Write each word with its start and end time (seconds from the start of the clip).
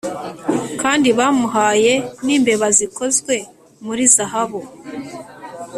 kandi 0.81 1.07
bamuhaye 1.17 1.93
n'imbeba 2.25 2.67
zikozwe 2.77 3.33
muri 3.85 4.03
zahabu 4.15 4.61